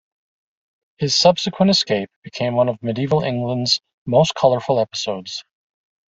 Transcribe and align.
His 0.97 1.15
subsequent 1.15 1.69
escape 1.69 2.09
became 2.23 2.55
one 2.55 2.69
of 2.69 2.81
medieval 2.81 3.21
England's 3.23 3.79
most 4.07 4.33
colourful 4.33 4.79
episodes. 4.79 5.43